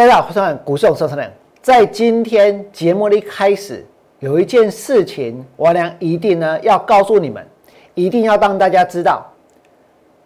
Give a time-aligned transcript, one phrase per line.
[0.00, 1.30] 大家好，我是股市收成人。
[1.60, 3.84] 在今天节目的一开始，
[4.20, 7.46] 有一件事情，我俩一定呢要告诉你们，
[7.92, 9.30] 一定要让大家知道。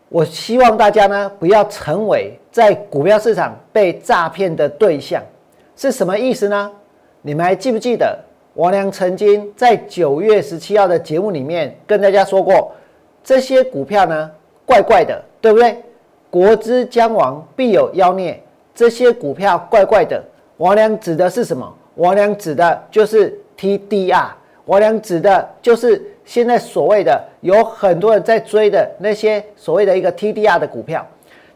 [0.08, 5.20] 我希望大家呢不要成为在股票市场被诈骗的对象，
[5.74, 6.70] 是什么意思呢？
[7.20, 8.16] 你们还记不记得
[8.54, 12.70] 王良曾经在九月十七号的节目里面跟大家说过，
[13.24, 14.30] 这些股票呢
[14.64, 15.82] 怪怪的，对不对？
[16.30, 18.40] 国之将亡，必有妖孽。
[18.74, 20.22] 这些股票怪怪的，
[20.56, 21.72] 王良指的是什么？
[21.96, 24.26] 王良指的就是 TDR，
[24.64, 31.06] 王良指的就是现在所谓的有很多人在追的那些所谓的一个 TDR 的股票。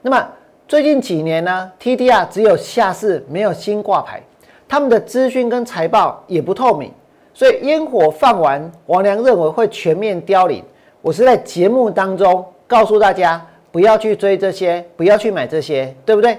[0.00, 0.28] 那么
[0.68, 4.22] 最近几年呢，TDR 只有下市没有新挂牌，
[4.68, 6.92] 他们的资讯跟财报也不透明，
[7.34, 10.62] 所以烟火放完，王良认为会全面凋零。
[11.02, 16.38] 我是在节目当中告诉大家，不要去追这些，不要去买这些，对不对？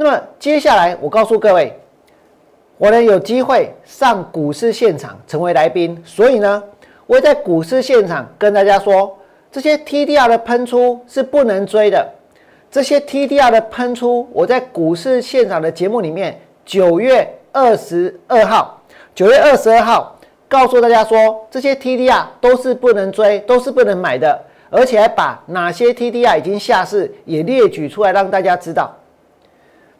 [0.00, 1.76] 那么接下来，我告诉各位，
[2.76, 6.62] 我呢有机会上股市现场成为来宾，所以呢，
[7.08, 9.18] 我会在股市现场跟大家说，
[9.50, 12.08] 这些 TDR 的喷出是不能追的。
[12.70, 18.80] 这些 TDR 的喷出，我在股市现场的节目里面，九月二十二号，
[19.16, 28.94] 九月二十二号告诉大家说，这些 TDR 都是不能追，都是不能买的，而且还把哪些 TDR 已经下市也列举出来，让大家知道。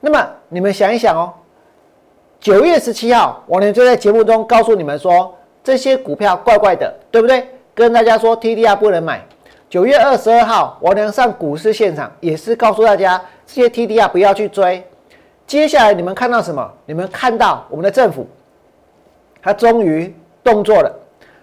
[0.01, 1.33] 那么你们想一想哦，
[2.39, 7.49] 九月十七号，我呢就在节目中告诉你们说，这些股票怪怪的，对不对？
[7.75, 9.25] 跟大家说 TDR 不能买。
[9.69, 14.87] 九月二十二号，我呢上股市现场也是告诉大家，这些 TDR 不要去追。
[15.47, 16.73] 接下来你们看到什么？
[16.87, 18.27] 你们看到我们的政府，
[19.43, 20.95] 他终于动作了，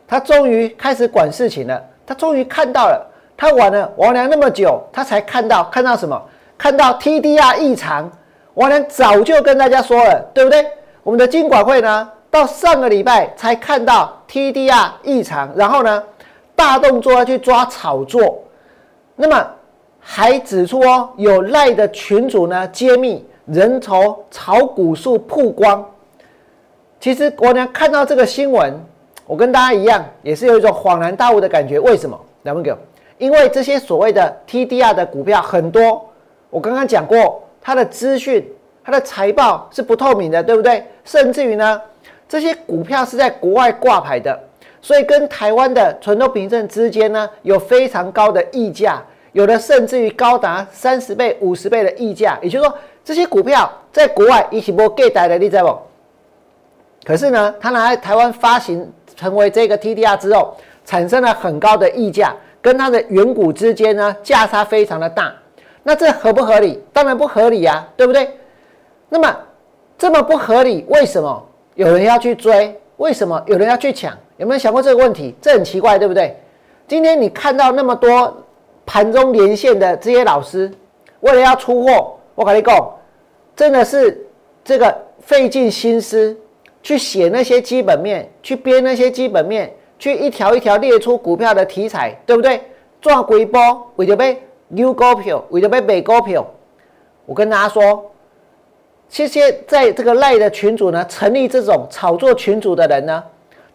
[0.07, 6.21] 他终于开始管事情了，他终于看到了，他玩了王良那么久，他才看到看到什么？
[6.57, 8.09] 看到 TDR 异常。
[8.55, 10.65] 我呢早就跟大家说了，对不对？
[11.03, 16.01] 我们的金管会呢，到上个礼拜才看到 TDR 异常，然后呢，
[16.55, 18.41] 大动作要去抓炒作，
[19.15, 19.45] 那么
[19.99, 25.85] 还指出哦，有赖的群主呢揭秘人头炒股数曝光。
[26.99, 28.73] 其实我呢看到这个新闻，
[29.27, 31.77] 我跟大家一样，也是有一种恍然大悟的感觉。
[31.77, 32.17] 为什么？
[32.43, 32.77] 两位哥，
[33.17, 36.09] 因为这些所谓的 TDR 的股票很多，
[36.49, 37.41] 我刚刚讲过。
[37.65, 38.47] 它的资讯、
[38.83, 40.85] 它的财报是不透明的，对不对？
[41.03, 41.81] 甚至于呢，
[42.29, 44.39] 这些股票是在国外挂牌的，
[44.83, 52.37] 所以跟台湾的存托凭证之间呢有非常高的溢价，有的甚至于高达三十倍、五十倍的溢价。
[52.39, 55.81] 也就是说，这些股票在国外一起波给带的，你知道不？
[57.07, 60.55] 可是呢，它拿来台湾发行成为这个 TDR 之后，
[60.85, 65.33] 产生了很高的溢价，跟它的原股之间呢价差非常的大。
[65.87, 66.81] 那这合不合理？
[66.91, 68.27] 当然不合理呀，对不对？
[69.07, 69.37] 那么
[69.99, 72.75] 这么不合理，为什么有人要去追？
[72.97, 74.11] 为什么有人要去抢？
[74.37, 75.35] 有没有想过这个问题？
[75.39, 76.35] 这很奇怪，对不对？
[76.87, 78.35] 今天你看到那么多
[78.83, 80.71] 盘中连线的这些老师，
[81.19, 82.93] 为了要出货，我跟你讲，
[83.55, 84.25] 真的是
[84.63, 86.35] 这个费尽心思
[86.81, 92.59] 去写那些基本面，去编那些基本面，去一条一条列出股票的题材，对不对？
[92.99, 93.61] 赚鬼波，
[93.97, 94.35] 为着呗。
[94.69, 96.45] New 股票为了被买股票，
[97.25, 98.11] 我跟大家说，
[99.07, 103.23] 这些在这个赖的群主呢，成立这种炒作群主的人呢，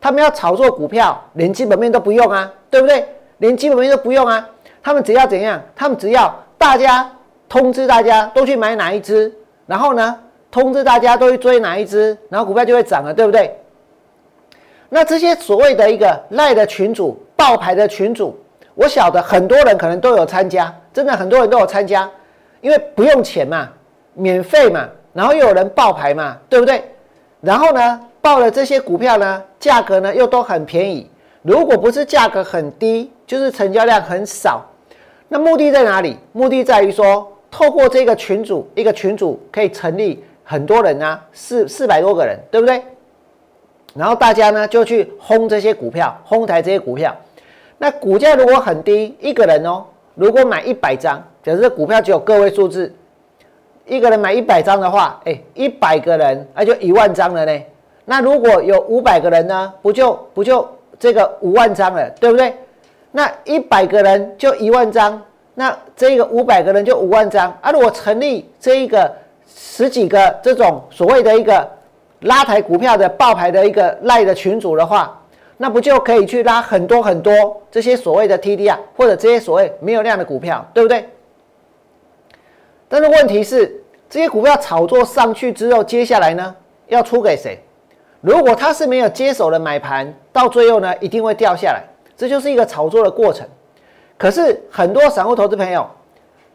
[0.01, 3.07] 他们要炒作股票，连基本面都不用啊，对不对？
[3.39, 4.49] 连基本面都不用啊，
[4.83, 5.63] 他们只要怎样？
[5.75, 7.11] 他们只要大家
[7.49, 9.33] 通知大家都去买哪一只，
[9.67, 10.19] 然后呢，
[10.51, 13.57] 通知大家都去追哪一只，然后股票就会涨了，对不对？
[14.89, 18.37] 那这些所谓的一个赖的群主、爆牌的群主。
[18.81, 22.09] 我晓得很多人可能都有参加，真的很多人都有参加，
[22.63, 23.69] 因为不用钱嘛，
[24.15, 26.83] 免费嘛，然后又有人报牌嘛，对不对？
[27.43, 31.11] 然后呢，报了这些股票呢，价格呢又都很便宜。
[31.43, 34.65] 如果不是价格很低，就是成交量很少。
[35.29, 36.17] 那目的在哪里？
[36.33, 42.83] 目的在于说，透过这个群主，一个群主可以成立很多人啊，四四百多个人，对不对？
[43.95, 47.15] 然后大家呢就去轰这些股票，轰抬这些股票。
[47.83, 49.83] 那股价如果很低，一个人哦，
[50.15, 52.95] 如果买一百张，假设股票只有个位数字，
[53.87, 57.63] 一个人买一百张的话，哎，一百个人那就一万张了呢。
[58.05, 60.69] 那如果有五百个人呢，不就不就
[60.99, 62.55] 这个五万张了，对不对？
[63.13, 65.19] 那一百个人就一万张，
[65.55, 67.51] 那这个五百个人就五万张。
[67.63, 69.11] 啊，如果成立这一个
[69.47, 71.67] 十几个这种所谓的一个
[72.21, 75.17] 拉抬股票的爆牌的一个赖的群组的话。
[75.63, 81.07] 那不就可以去拉很多很多这些所谓的 TD 啊，或者这些所谓没有量的股票，对不对？
[82.89, 83.79] 但是问题是，
[84.09, 87.63] 这些股票炒作上去之后，接下来呢要出给谁？
[88.23, 91.85] 如果他是没有接手的买盘，到最后呢一定会掉下来，
[92.17, 93.47] 这就是一个炒作的过程。
[94.17, 95.87] 可是很多散户投资朋友，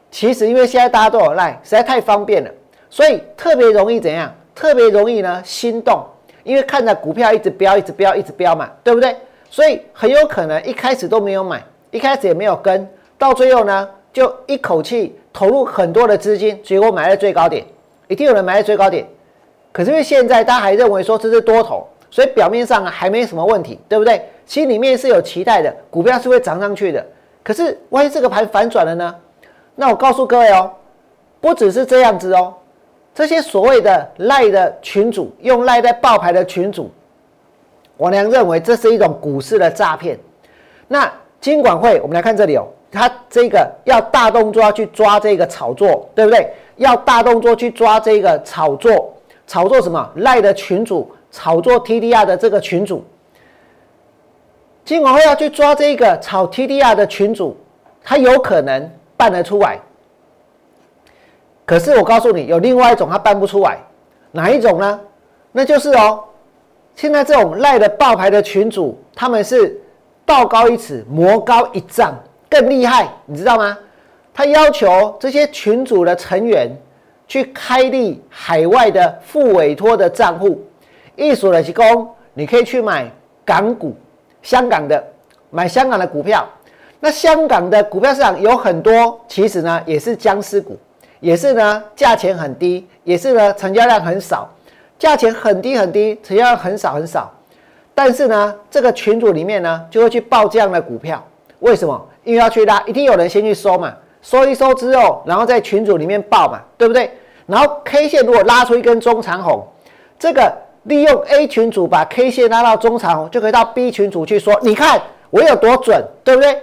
[0.09, 2.49] 其实因为现在大家都有赖，实在太方便了，
[2.89, 4.33] 所以特别容易怎样？
[4.55, 6.03] 特别容易呢心动，
[6.45, 9.13] 因为看着股票一直飙，一直飙，一直飙嘛，对不对？
[9.49, 11.61] 所以很有可能一开始都没有买，
[11.91, 12.87] 一开始也没有跟，
[13.17, 17.65] 到最后呢就一口气投入很多的资金，结果买在最高点，
[18.07, 19.05] 一定有人买在最高点。
[19.71, 24.23] 可是因为现在大家还认为说这是多头，所以表面上还没什么问题，对不对？
[24.45, 27.03] 心里面是有期待的，股票是会涨上去的。
[27.43, 29.15] 可是，万一这个盘反转了呢？
[29.75, 30.71] 那我告诉各位哦，
[31.41, 32.53] 不只是这样子哦，
[33.15, 36.91] 这些所谓的赖的群主，用赖在爆牌的群主，
[37.95, 40.19] 我娘认为这是一种股市的诈骗。
[40.89, 41.09] 那
[41.39, 46.51] 金管会，我们来看这里哦，他这个要大动作要去抓这个炒作，对不对？
[46.75, 49.13] 要大动作去抓这个炒作，
[49.47, 50.11] 炒作什么？
[50.17, 53.01] 赖的群主炒作 TDR 的这个群主。
[54.83, 57.55] 金管会要去抓这个炒 TDR 的群主，
[58.03, 59.79] 他有可能办得出来。
[61.65, 63.79] 可是我告诉你，有另外一种他办不出来，
[64.31, 64.99] 哪一种呢？
[65.51, 66.23] 那就是哦，
[66.95, 69.81] 现在这种赖的爆牌的群主，他们是
[70.25, 72.13] 道高一尺，魔高一丈，
[72.49, 73.77] 更厉害，你知道吗？
[74.33, 76.69] 他要求这些群主的成员
[77.27, 80.61] 去开立海外的副委托的账户，
[81.15, 83.09] 艺术的提供，你可以去买
[83.43, 83.95] 港股。
[84.43, 85.03] 香港的
[85.49, 86.47] 买香港的股票，
[86.99, 90.77] 那香港的股票市场有很多，其实呢也是僵尸股，
[91.19, 94.49] 也是呢价钱很低，也是呢成交量很少，
[94.97, 97.31] 价钱很低很低，成交量很少很少。
[97.93, 101.23] 但是呢，这个群组里面呢就会去报这样的股票，
[101.59, 102.07] 为什么？
[102.23, 107.11] 因为要去拉，一定有人先去收嘛，收一收之后，然后在群组里面报嘛，对不对？
[107.45, 109.67] 然后 K 线如果拉出一根中长红，
[110.19, 110.65] 这个。
[110.85, 115.01] 利用 A 群组把 K 线拉到中长红，就可以到 B 群组去说：“你看
[115.31, 116.61] 我有多准，对不对？”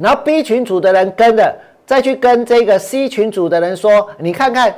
[0.00, 1.54] 然后 B 群组的人跟着，
[1.90, 4.72] 再去跟这个 C 群组的人说：“你看看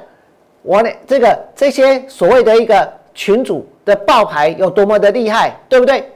[0.63, 6.11] 我这个这些所谓的一个群组的爆牌有多么的厉害，对不对？”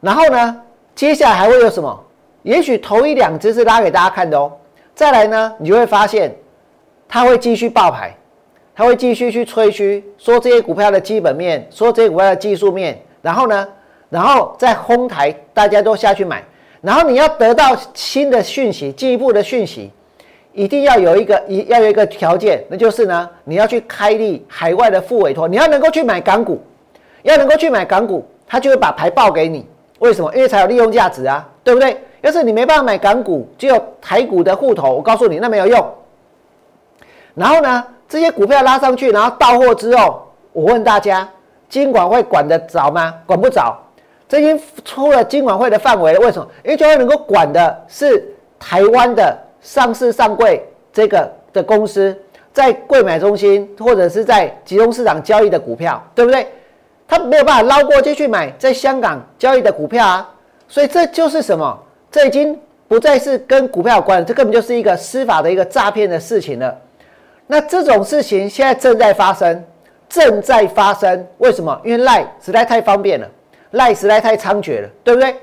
[0.00, 0.62] 然后呢，
[0.94, 2.04] 接下来还会有什么？
[2.44, 4.52] 也许头一两只是拉给大家看的哦。
[4.94, 6.32] 再来呢，你就会发现
[7.08, 8.14] 他会继续爆牌。
[8.76, 13.68] 他会继续去吹嘘，说这些股票的基本面，说这些股票的技术面，然后呢，
[14.08, 16.44] 然后再哄抬，大家都下去买。
[16.80, 19.90] 然后你要得到新的讯息，进一步的讯息，
[20.52, 26.62] 一定要有一个一要有一个条件，那就是呢，你要去开立海外的副委托，你要能够去买港股，
[27.22, 29.66] 要能够去买港股，他就会把牌报给你。
[29.98, 30.34] 为什么？
[30.34, 31.96] 因为才有利用价值啊，对不对？
[32.22, 35.94] 要是你没办法买港股，只有台股的户头，我告诉你，那没有用。
[37.34, 37.84] 然后呢？
[38.08, 41.28] 这些股票拉上去，然后到货之后，我问大家，
[41.68, 43.14] 金管会管得着吗？
[43.24, 43.78] 管不着，
[44.30, 46.20] 这已经出了金管会的范围了。
[46.20, 46.48] 为什么？
[46.62, 48.24] 因为金管能够管的是
[48.60, 52.16] 台湾的上市上柜这个的公司，
[52.52, 56.46] 在柜买中心或者是在集中市场交易的股票，对不对？
[57.08, 60.32] 他没有办法捞过去去买在香港交易的股票啊。
[60.68, 61.76] 所以这就是什么？
[62.08, 66.78] 这已经不再是跟股票有关，这根本就是一个司法的一个诈骗的事情了。
[67.48, 69.64] 那这种事情现在正在发生，
[70.08, 71.26] 正在发生。
[71.38, 71.76] 为什么？
[71.84, 73.28] 因为赖实在太方便了，
[73.72, 75.34] 赖实在太猖獗了，对不对？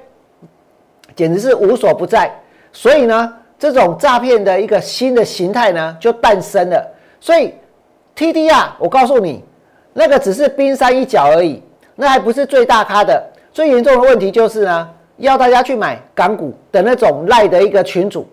[1.16, 2.32] 简直是无所不在。
[2.72, 6.86] 所以呢，这种诈骗的一个新的形态呢，就诞生了。
[7.20, 7.54] 所以
[8.16, 9.44] TDR，我告诉你，
[9.94, 11.64] 那个只是冰山一角而已，
[11.96, 13.24] 那还不是最大咖的。
[13.52, 18.28] 最严重的问题就是呢，要大家去买港股的那种赖的一个群主。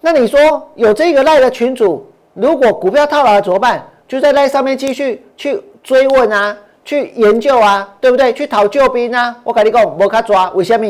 [0.00, 2.06] 那你说有这个赖的群主？
[2.34, 3.84] 如果股票套牢了怎么办？
[4.08, 8.32] 就在赖上面继续去追问啊，去研究啊，对不对？
[8.32, 9.36] 去讨救兵啊！
[9.44, 10.86] 我跟你讲，摩卡抓为什么？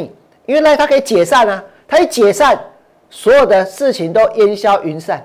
[0.46, 2.58] 因为呢它可以解散啊，它一解散，
[3.10, 5.24] 所有的事情都烟消云散，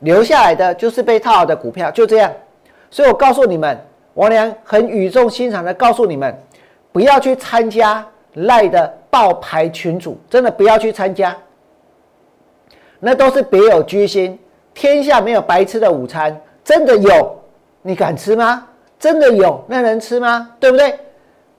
[0.00, 2.30] 留下来的就是被套好的股票，就这样。
[2.90, 3.78] 所以我告诉你们，
[4.14, 6.36] 王良很语重心长的告诉你们，
[6.92, 11.36] 不要去参加赖的爆牌群组，真的不要去参加，
[13.00, 14.38] 那都是别有居心。
[14.74, 17.36] 天下没有白吃的午餐，真的有，
[17.82, 18.67] 你敢吃吗？
[18.98, 20.50] 真的有，那能吃吗？
[20.58, 20.98] 对不对？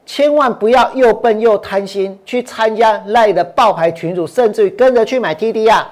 [0.05, 5.86] 千万不要又笨又贪心，去参加赖的爆牌群主，甚至于跟着去买 TDR，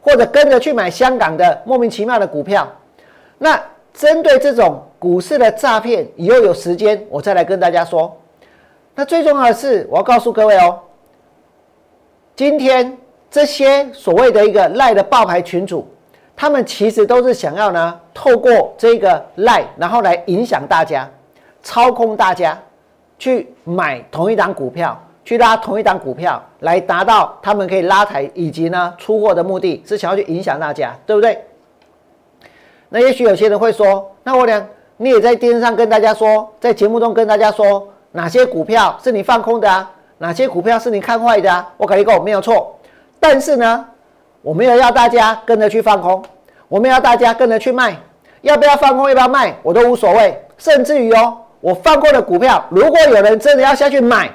[0.00, 2.70] 或者跟着去买香港的莫名其妙的股票。
[3.36, 3.60] 那
[3.92, 8.16] 针对这种股市的诈骗，以后有时间我再来跟大家说。
[8.94, 10.78] 那最重要的是，我要告诉各位哦，
[12.36, 12.96] 今天
[13.28, 15.86] 这些所谓的一个赖的爆牌群主。
[16.36, 21.08] 他们其实都是想要呢，透过这个赖，然后来影响大家，
[21.62, 22.58] 操控大家
[23.18, 31.44] 去买同一档股票，去拉同一档股票，来达到他们可以拉抬以及呢出货的目的，是想要去影响大家，对不对？
[32.88, 34.64] 那也许有些人会说，那我俩
[34.96, 39.90] 你也在电视上跟大家说，在节目中跟大家说，哪些股票是你放空的啊？
[40.18, 41.72] 哪些股票是你看坏的啊？
[41.76, 42.76] 我跟你讲没有错，
[43.20, 43.86] 但是呢？
[44.44, 46.22] 我没有要大家跟着去放空，
[46.68, 47.96] 我没有要大家跟着去卖，
[48.42, 50.38] 要不要放空，要不要卖，我都无所谓。
[50.58, 54.30] 甚至于哦，我放空的股票，如果有人真的要下去买，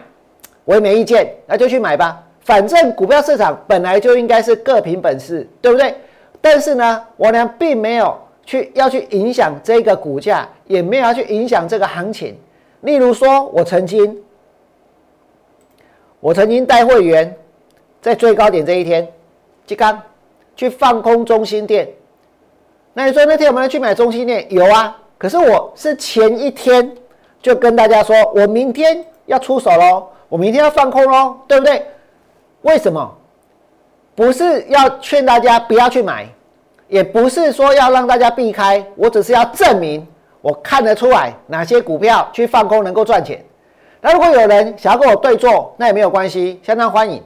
[0.66, 2.22] 我也没意见，那就去买吧。
[2.42, 5.94] 反正股票市场本来就应该是各凭本事，对不对？
[6.42, 12.36] 但是呢，我呢并没有去要去影响这个股价，也没有要去影响这个行情。
[12.82, 14.18] 例如说，我曾经，
[16.20, 17.32] 我曾经带会员
[18.02, 19.08] 在最高点这一天。
[19.70, 20.02] 去干，
[20.56, 21.88] 去放空中心店。
[22.94, 24.52] 那你说那天有没有去买中心店？
[24.52, 24.98] 有啊。
[25.16, 26.92] 可是我是前一天
[27.40, 31.86] 就跟大家说，我明天要出手喽，我明天要放空喽，对不对？
[32.64, 33.16] 为什么？
[34.16, 36.28] 不是要劝大家不要去买，
[36.88, 40.06] 也不是说要让大家避开，我只是要证明
[40.42, 43.46] 我看得出来哪些股票去放空能够赚钱。
[44.02, 47.22] 那如果有人想要跟我对坐，那也没有关系，相当欢迎。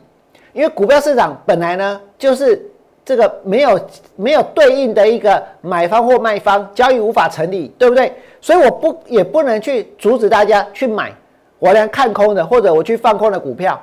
[0.53, 2.65] 因为股票市场本来呢，就是
[3.03, 3.79] 这个没有
[4.15, 8.13] 没有对应的一个买方或卖方，交易无法成立，对不对？
[8.39, 11.12] 所以我不也不能去阻止大家去买
[11.60, 13.81] 我连看空的或者我去放空的股票。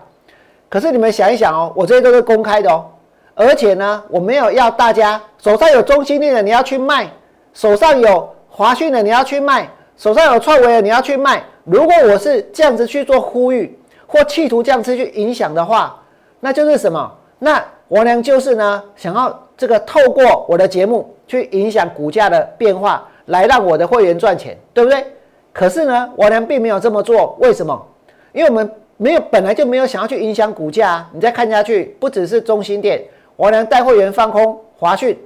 [0.69, 2.87] 可是你们想一想哦，我这些都是公开的哦，
[3.35, 7.11] 而且呢，我没有要大家手上有中心力的你要去卖，
[7.53, 11.43] 手上有华讯的你要去卖，手上有创维的你要去卖。
[11.65, 16.01] 如果我是这样子去做呼吁或企图这样子去影响的话，
[16.41, 17.13] 那就是什么？
[17.39, 25.07] 那我娘就是呢，想要这个透过我的节目去影响股价的变化，来让我的会员赚钱，对不对？
[25.53, 27.87] 可是呢，我娘并没有这么做，为什么？
[28.33, 31.07] 因为我们没有本来就没有想要去影响股价。
[31.13, 33.03] 你再看下去，不只是中心店，
[33.37, 35.19] 我娘带会员放空华讯，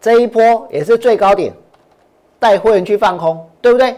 [0.00, 1.52] 这一波也是最高点，
[2.38, 3.94] 带会员去放空，对不对？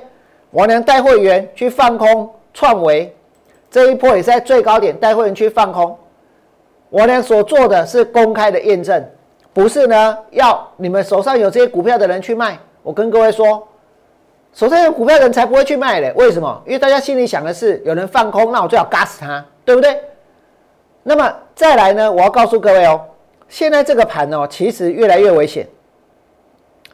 [0.50, 3.14] 我娘带会员去放空创维。
[3.72, 5.96] 这一波也是在最高点带会员去放空，
[6.90, 9.02] 我呢所做的是公开的验证，
[9.54, 12.58] 不是呢要你们手上有这些股票的人去卖。
[12.82, 13.66] 我跟各位说，
[14.52, 16.12] 手上有股票的人才不会去卖嘞。
[16.16, 16.62] 为什么？
[16.66, 19.98] 因为大家心里想的是有人放空，那我最好嘎死他，对不对？
[21.02, 23.00] 那么再来呢，我要告诉各位哦，
[23.48, 25.66] 现在这个盘哦，其实越来越危险，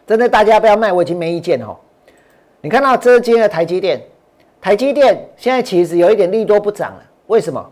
[0.07, 1.77] 真的大家不要卖，我已经没意见哦。
[2.61, 4.01] 你看到这今天的台积电。
[4.61, 7.65] 台积电现在其实有一点利多不涨了，为什么？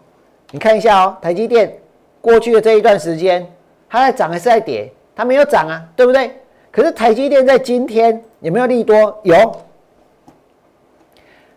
[0.53, 1.77] 你看一下哦，台积电
[2.21, 3.47] 过去的这一段时间，
[3.89, 4.91] 它在涨还是在跌？
[5.15, 6.31] 它没有涨啊，对不对？
[6.71, 9.19] 可是台积电在今天有没有利多？
[9.25, 9.57] 有。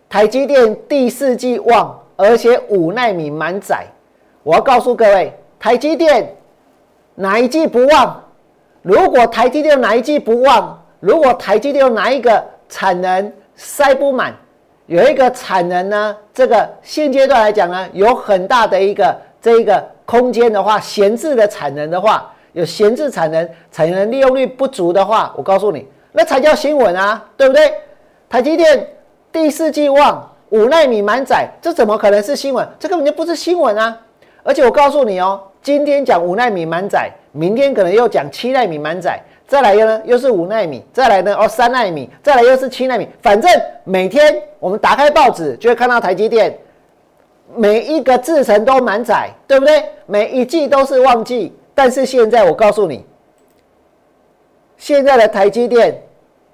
[0.08, 3.86] 台积电第四季旺，而且五纳米满载。
[4.42, 6.34] 我要告诉各位，台积电
[7.14, 8.24] 哪一季不旺？
[8.82, 10.82] 如果台积电哪一季不旺？
[10.98, 14.34] 如果台积电哪一个产能塞不满？
[14.90, 27.72] 有一个产能呢，这个现阶段来讲呢，有很大的一个这一个空间的话，闲置的产能的话，有闲置产能，产能利用率不足的话，我告诉你，那才叫新闻啊，对不对？
[28.28, 28.84] 台积电
[29.30, 32.66] 第四季旺五纳米满载，这怎么可能是新闻？
[32.80, 33.96] 这根本就不是新闻啊！
[34.42, 39.20] 而且我告诉你哦，今天讲五纳米满载，明天可能又讲七纳米满载。
[39.50, 43.50] 再来一个呢，又是五纳米，再来呢，哦，三纳米，再来又是七纳米，反正
[43.82, 46.56] 每天我们打开报纸就会看到台积电，
[47.56, 49.82] 每一个制程都满载，对不对？
[50.06, 53.04] 每一季都是旺季，但是现在我告诉你，
[54.76, 56.00] 现在的台积电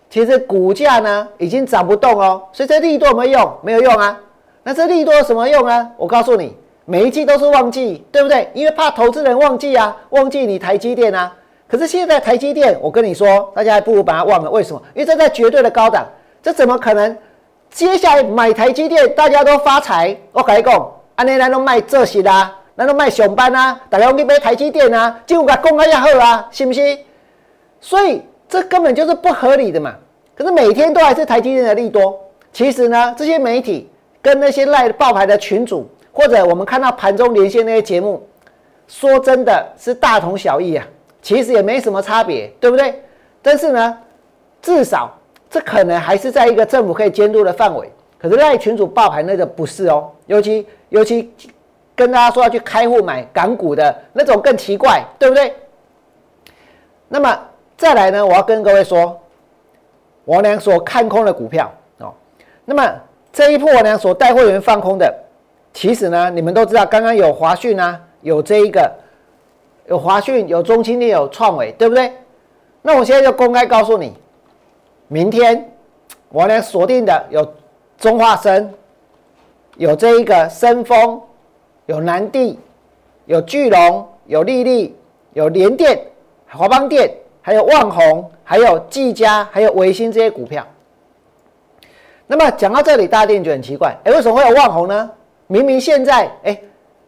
[0.08, 3.52] 其实股价呢已经涨不动哦，所以这利多有没有用？
[3.60, 4.18] 没有用啊。
[4.62, 5.90] 那这利多有什么用呢？
[5.98, 8.48] 我告诉你，每一季都是旺季，对不对？
[8.54, 11.30] 因为怕投资人忘记啊，忘记你台积电啊。
[11.68, 14.50] 可是现在台积电，我跟你说，大家还不如把它忘了。
[14.50, 14.80] 为什么？
[14.94, 16.06] 因为这在绝对的高档，
[16.42, 17.16] 这怎么可能？
[17.68, 20.16] 接下来买台积电，大家都发财。
[20.32, 26.98] 我跟你讲，安尼咱都卖这些啦，咱都卖上班啊，大家去买台积电啊，就个公开也好啊，信不信？
[27.80, 29.94] 所以这根本就是不合理的嘛。
[30.36, 32.18] 可是每天都还是台积电的利多。
[32.52, 33.90] 其实呢，这些媒体
[34.22, 38.26] 跟那些赖爆牌的群主，或者我们看到盘中连线那些节目，
[38.86, 40.86] 说真的是大同小异啊。
[41.26, 43.02] 其实也没什么差别，对不对？
[43.42, 43.98] 但是呢，
[44.62, 45.12] 至少
[45.50, 47.90] 这可能还是在一个政府可以监督的范围。
[48.16, 51.28] 可是赖群主爆盘那个不是哦，尤其尤其
[51.96, 55.52] 跟大家说要去开户买港股的那种更奇怪，对不对？
[57.08, 57.36] 那么
[57.76, 59.20] 再来呢，我要跟各位说，
[60.26, 61.68] 王良所看空的股票
[61.98, 62.14] 哦。
[62.64, 62.88] 那么
[63.32, 65.12] 这一波王良所带会员放空的，
[65.72, 68.88] 其实呢，你们都知道，刚刚有华讯啊，有这一个，
[69.86, 72.12] 有华讯，有中青电，有创伟，对不对？
[72.82, 74.12] 那我现在就公开告诉你，
[75.08, 75.72] 明天
[76.30, 77.54] 王良锁定的有
[77.98, 78.72] 中化生，
[79.76, 81.20] 有这一个深丰，
[81.86, 82.58] 有南地，
[83.26, 84.96] 有巨龙，有丽丽，
[85.32, 85.98] 有联电。
[86.48, 87.12] 华邦电，
[87.42, 90.64] 还有万宏，还有技嘉，还有维新这些股票。
[92.28, 95.10] 那么讲到这里，大家一定觉得很奇怪，哎，为什么会有万宏呢？
[95.48, 96.58] 明明现在，哎，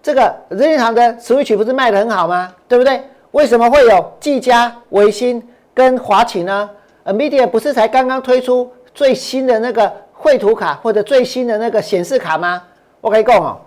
[0.02, 2.54] 这个任天堂的 Switch 不是卖的很好吗？
[2.66, 3.02] 对不对？
[3.32, 6.70] 为什么会有技嘉、维新跟华擎呢
[7.04, 12.62] ？NVIDIA 不是才刚刚推出最新的那个绘图卡或者最新的那个显示卡吗？
[13.00, 13.60] 我可以讲哦，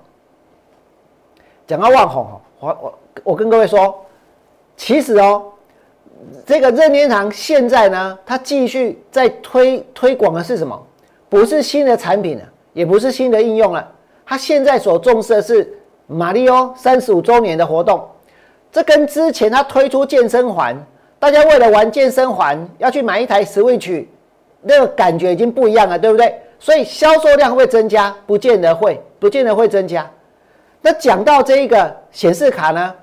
[1.67, 4.03] 讲到万宏哦，我我我跟各位说，
[4.75, 5.43] 其实哦。
[6.45, 10.79] 这个任天堂现在呢，它继续在推推广的是什么？
[11.27, 13.91] 不是新的产品了，也不是新的应用了。
[14.23, 15.80] 它现在所重视的是
[16.11, 18.05] 马里奥三十五周年的活动。
[18.71, 20.75] 这跟之前他推出健身环，
[21.19, 24.05] 大家为了玩健身环要去买一台 Switch，
[24.61, 26.33] 那个感觉已经不一样了，对不对？
[26.59, 30.09] 所以销售量会增加，不见得会，不见得会增加。
[30.81, 32.93] 那讲到这一个显示卡呢？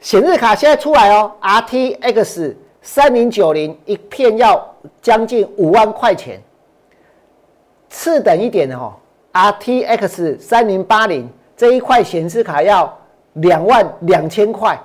[0.00, 4.64] 显示卡现在出来哦，RTX 三零九零一片要
[5.02, 6.40] 将近五万块钱，
[7.88, 8.94] 次等一点的哦
[9.32, 12.96] ，RTX 三零八零这一块显示卡要
[13.34, 14.80] 两万两千块。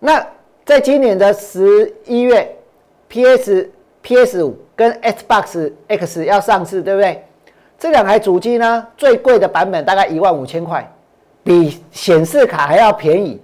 [0.00, 0.26] 那
[0.64, 2.56] 在今年的十一月
[3.08, 3.70] ，PS
[4.02, 7.24] PS 五跟 Xbox X 要上市，对不对？
[7.78, 10.92] 这两台主机呢，最贵的版本大概一万五千块，
[11.44, 13.40] 比显示卡还要便宜。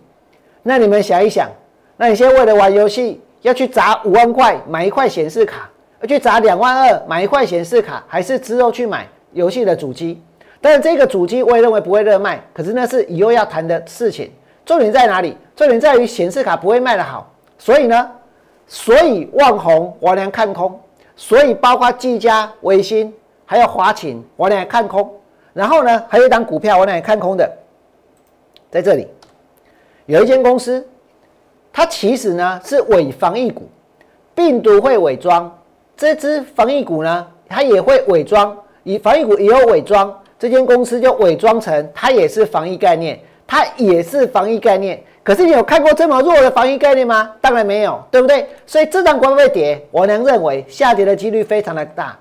[0.65, 1.49] 那你们想一想，
[1.97, 10.21] 那你现在为了玩游戏要去砸五万块买一块显示卡，要去砸两万二买一块显示卡，还是之后去买游戏的主机？
[10.61, 14.33] 但是这个主机我也认为不会热卖，可是那是以后要谈的事情。
[14.67, 15.37] 重点在哪里？
[15.57, 17.31] 重点在于显示卡不会卖的好。
[17.59, 18.11] 所以呢，
[18.67, 20.79] 所以万宏我俩看空，
[21.17, 23.13] 所以包括技嘉、微星
[23.47, 25.11] 还有华擎我俩看空。
[25.55, 27.51] 然后呢，还有一档股票我俩看空的，
[28.71, 29.09] 在这里。
[30.07, 30.87] 有一间公司，
[31.73, 33.69] 它其实呢是伪防疫股，
[34.35, 35.59] 病毒会伪装，
[35.97, 45.03] 这只防疫股呢，它也会伪装，以防疫股也有伪装，这间公司就伪装成它也是防疫概念，它也是防疫概念。
[45.23, 47.31] 可是你有看过这么弱的防疫概念吗？
[47.41, 48.47] 当然没有，对不对？
[48.67, 52.19] 所以这张股会跌，我能认为下跌的几率非常的大。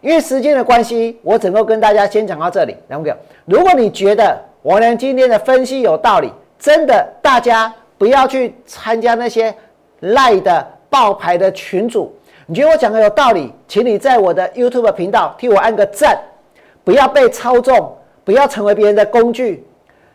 [0.00, 2.76] 因为时间的关系，我只能跟大家先讲到这里。
[2.88, 6.32] 两个，如果你觉得我娘今天的分析有道理。
[6.58, 9.54] 真的，大家不要去参加那些
[10.00, 12.10] 赖的爆牌的群主。
[12.46, 16.18] 你觉得我讲的有道理，请你在我的 YouTube 频道替我按个赞，
[16.86, 19.66] 不要被操纵，不要成为别人的工具。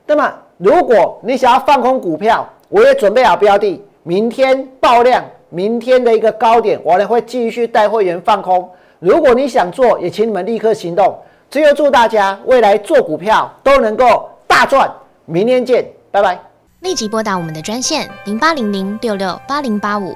[0.06, 8.70] 那么，如果你想要放空股票，我也准备好标的，明天爆量，明天的一个高点，我呢会继续带会员放空。
[9.00, 11.14] 如果你想做，也请你们立刻行动。
[11.50, 14.90] 最后祝大家未来做股票都能够大赚，
[15.26, 15.86] 明天见。
[16.10, 16.40] 拜拜！
[16.80, 20.16] 立即拨打我们的专线零八零零六六八零八五